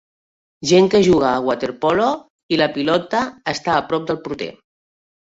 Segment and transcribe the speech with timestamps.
[0.69, 2.07] Gent que juga a waterpolo
[2.57, 3.19] i la pilota
[3.53, 4.49] està a prop del porter.